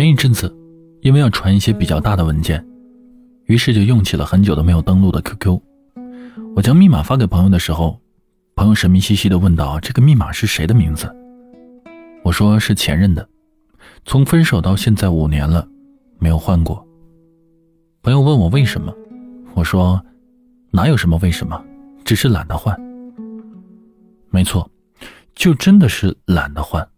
[0.00, 0.50] 前一阵子，
[1.02, 2.66] 因为要传一些比较大的文件，
[3.44, 5.60] 于是就用起了很久都没有登录的 QQ。
[6.56, 8.00] 我将密码发给朋友的时候，
[8.54, 11.14] 朋友神秘兮兮的问道：“这个密码是谁的名字？”
[12.24, 13.28] 我说：“是前任的，
[14.06, 15.68] 从分手到现在五年了，
[16.18, 16.82] 没有换过。”
[18.00, 18.90] 朋友问我为什么，
[19.52, 20.02] 我说
[20.72, 21.62] ：“哪有什么为什么，
[22.06, 22.74] 只是懒得换。”
[24.32, 24.66] 没错，
[25.34, 26.88] 就真的是懒得换。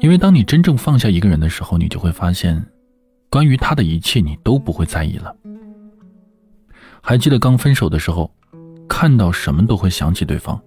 [0.00, 2.64] 因为当你真正放下一个人的时候，你就会发现，
[3.28, 5.34] 关于他的一切你都不会在意了。
[7.02, 8.30] 还记得刚分手的时候，
[8.88, 10.60] 看到什么都会想起对方，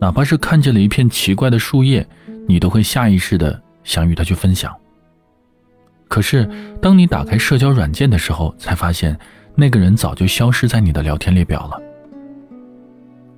[0.00, 2.06] 哪怕是看见了一片奇怪的树叶，
[2.48, 4.74] 你都会下意识的想与他去分享。
[6.08, 6.48] 可是
[6.80, 9.18] 当你打开社交软件的时候，才发现
[9.54, 11.80] 那个人早就消失在你的聊天列表了。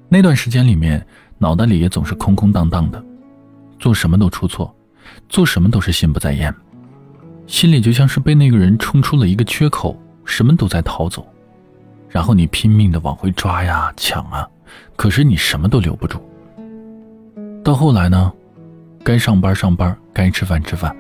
[0.09, 1.05] 那段时间里面，
[1.39, 3.05] 脑袋里也总是空空荡荡的。
[3.79, 4.75] 做什么都出错，
[5.29, 6.55] 做什么都是心不在焉，
[7.47, 11.27] 心里就像是被那个人冲出了一个缺口，什么都在逃走，
[12.09, 14.49] 然后你拼命的往回抓呀抢啊，
[14.97, 16.21] 可是你什么都留不住。
[17.65, 18.33] 到后来呢，
[19.05, 20.95] 该上班上班，该吃饭吃饭，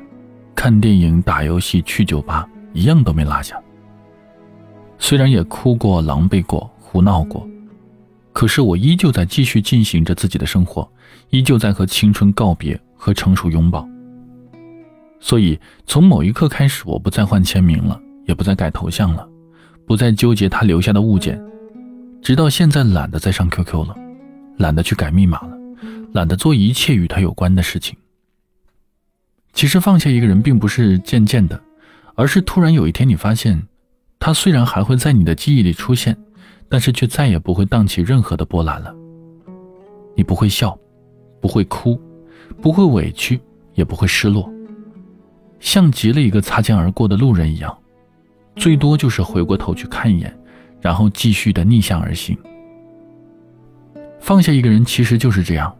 [0.54, 3.60] 看电影打游戏去酒吧，一样都没落下。
[4.98, 7.46] 虽然也哭过、狼狈过、胡闹过。
[8.32, 10.88] 可是我依旧在继续进行着自己的生活，
[11.30, 13.88] 依旧在和青春告别和成熟拥抱。
[15.20, 19.28] 所以从某一刻开始，我不再换签名了，也不再改头像了，
[19.86, 21.40] 不再纠结他留下的物件，
[22.22, 23.94] 直到现在懒得再上 QQ 了，
[24.56, 25.58] 懒得去改密码了，
[26.12, 27.96] 懒得做一切与他有关的事情。
[29.52, 31.60] 其实放下一个人并不是渐渐的，
[32.14, 33.66] 而是突然有一天你发现，
[34.18, 36.16] 他虽然还会在你的记忆里出现。
[36.70, 38.94] 但是却再也不会荡起任何的波澜了。
[40.14, 40.78] 你不会笑，
[41.40, 42.00] 不会哭，
[42.60, 43.40] 不会委屈，
[43.74, 44.50] 也不会失落，
[45.60, 47.76] 像极了一个擦肩而过的路人一样，
[48.56, 50.36] 最多就是回过头去看一眼，
[50.80, 52.36] 然后继续的逆向而行。
[54.20, 55.74] 放下一个人其实就是这样，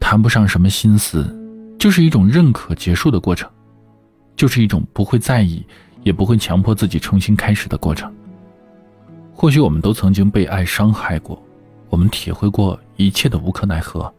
[0.00, 1.24] 谈不上什么心思，
[1.78, 3.48] 就是一种认可结束的过程，
[4.34, 5.64] 就是一种不会在意，
[6.02, 8.12] 也不会强迫自己重新开始的过程。
[9.32, 11.40] 或许我们都曾经被爱伤害过，
[11.88, 14.12] 我们体会过一切的无可奈何，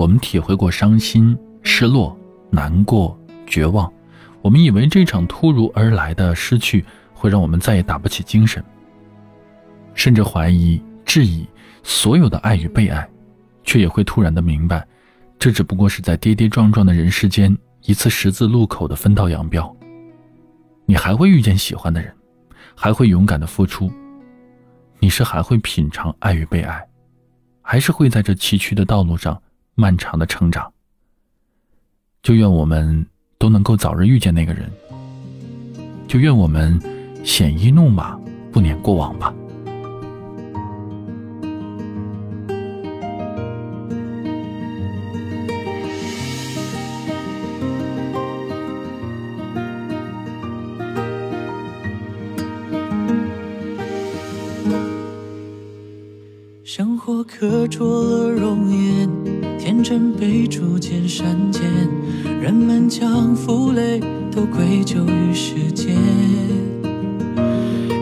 [0.00, 2.18] 我们体会过伤心、失落、
[2.48, 3.14] 难过、
[3.46, 3.92] 绝望，
[4.40, 8.64] 我们以为这场突如而来的失去会让我们再也打不起精神，
[9.92, 11.46] 甚至怀疑、质疑
[11.82, 13.06] 所有的爱与被爱，
[13.62, 14.88] 却也会突然的明白，
[15.38, 19.70] 这只不过是在跌跌撞撞的人世间一次十字路口的分道扬镳。
[20.86, 22.10] 你还会遇见喜欢的人，
[22.74, 23.92] 还会勇敢的付出。
[24.98, 26.82] 你是还会品尝爱与被爱，
[27.60, 29.38] 还是会在这崎岖的道路上
[29.74, 30.72] 漫长的成长？
[32.22, 33.06] 就愿我们
[33.38, 34.70] 都能够早日遇见那个人。
[36.06, 36.78] 就愿我们
[37.24, 38.18] 鲜衣怒马，
[38.52, 39.34] 不念过往吧。
[56.62, 59.08] 生活刻着了容颜，
[59.70, 61.62] 天真被逐渐删减，
[62.42, 64.00] 人们将负累
[64.34, 65.94] 都归咎于时间。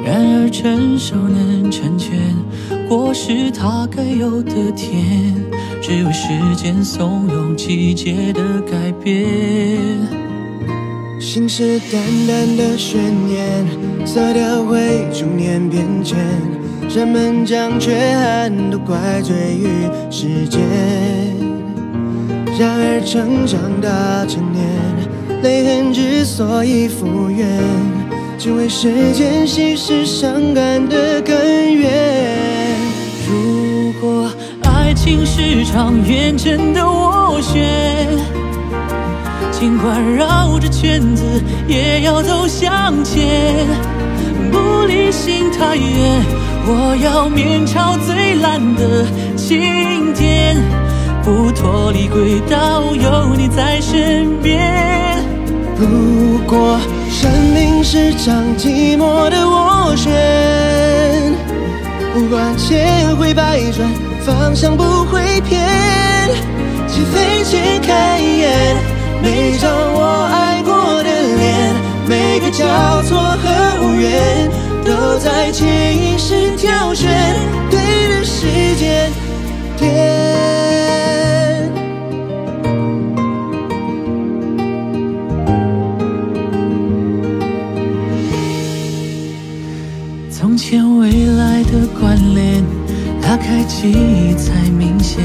[0.02, 2.18] 然而成熟能成全，
[2.88, 5.34] 果实它该有的甜，
[5.82, 9.28] 只为时间怂恿季节的改变。
[11.20, 16.16] 信誓旦旦的宣言，色调会逐年变迁。
[16.88, 19.66] 人们将缺憾都怪罪于
[20.10, 20.58] 时间，
[22.58, 24.66] 然而成长大成年，
[25.42, 27.46] 泪痕之所以复原，
[28.36, 32.74] 只为时间稀释伤感的根源。
[33.30, 34.28] 如果
[34.64, 38.08] 爱情是场远征的斡旋，
[39.52, 41.22] 尽管绕着圈子，
[41.68, 43.68] 也要走向前，
[44.50, 46.24] 不离心太远。
[46.66, 49.06] 我要面朝最蓝的
[49.36, 50.56] 晴天，
[51.28, 55.22] 不脱离轨道，有你在身边。
[55.76, 56.80] 如果
[57.10, 60.10] 生命是场寂寞的涡旋，
[62.14, 63.86] 不管千回百转，
[64.24, 65.60] 方向不会偏。
[66.88, 68.76] 起飞前看一眼
[69.22, 70.72] 每张我爱过
[71.02, 71.74] 的脸，
[72.08, 72.64] 每个交
[73.02, 74.50] 错和无缘。
[74.82, 77.10] 都在潜意识挑选
[77.70, 77.78] 对
[78.08, 78.46] 的时
[78.78, 79.10] 间
[90.58, 92.64] 前未来的关联
[93.22, 95.22] 拉开记忆才明显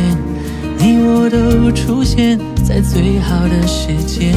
[0.77, 4.31] 你我都出现在最好的时间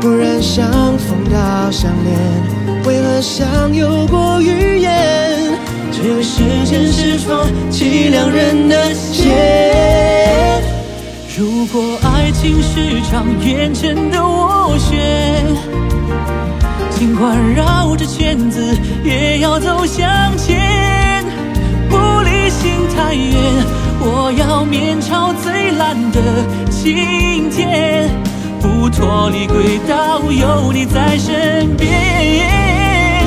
[0.00, 2.18] 不然相逢到相恋
[2.84, 5.56] 为何像有过预言
[5.92, 10.60] 却为时间是双凄凉人的线
[11.38, 15.80] 如果爱情是场远程的涡旋
[17.00, 21.24] 尽管绕着圈子，也要走向前。
[21.88, 23.34] 不离心太远，
[24.00, 26.20] 我要面朝最蓝的
[26.70, 28.10] 晴天，
[28.60, 33.24] 不脱离轨道，有你在身边。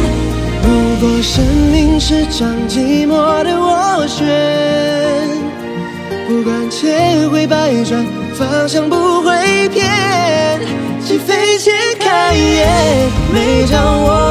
[0.62, 0.70] 如
[1.02, 4.24] 果生命是场寂寞的斡旋，
[6.28, 8.06] 不管千回百转，
[8.36, 8.96] 方向不
[13.34, 14.23] 每当我